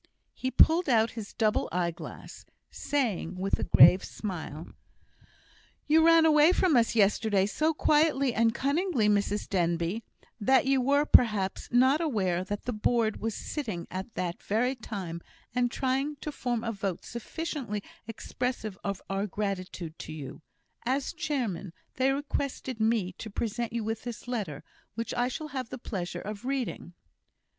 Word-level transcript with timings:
He 0.33 0.49
pulled 0.49 0.89
out 0.89 1.11
his 1.11 1.31
double 1.31 1.69
eye 1.71 1.91
glass, 1.91 2.43
saying, 2.71 3.35
with 3.35 3.59
a 3.59 3.63
grave 3.65 4.03
smile: 4.03 4.69
"You 5.85 6.03
ran 6.03 6.25
away 6.25 6.53
from 6.53 6.75
us 6.75 6.95
yesterday 6.95 7.45
so 7.45 7.71
quietly 7.71 8.33
and 8.33 8.51
cunningly, 8.51 9.07
Mrs 9.07 9.47
Denbigh, 9.47 10.01
that 10.39 10.65
you 10.65 10.81
were, 10.81 11.05
perhaps, 11.05 11.69
not 11.71 12.01
aware 12.01 12.43
that 12.43 12.63
the 12.63 12.73
Board 12.73 13.17
was 13.21 13.35
sitting 13.35 13.85
at 13.91 14.15
that 14.15 14.41
very 14.41 14.73
time, 14.73 15.21
and 15.53 15.69
trying 15.69 16.15
to 16.21 16.31
form 16.31 16.63
a 16.63 16.71
vote 16.71 17.05
sufficiently 17.05 17.83
expressive 18.07 18.79
of 18.83 19.03
our 19.07 19.27
gratitude 19.27 19.99
to 19.99 20.11
you. 20.13 20.41
As 20.83 21.13
Chairman, 21.13 21.73
they 21.97 22.11
requested 22.11 22.79
me 22.79 23.11
to 23.19 23.29
present 23.29 23.71
you 23.71 23.83
with 23.83 24.01
this 24.01 24.27
letter, 24.27 24.63
which 24.95 25.13
I 25.13 25.27
shall 25.27 25.49
have 25.49 25.69
the 25.69 25.77
pleasure 25.77 26.21
of 26.21 26.43
reading." 26.43 26.93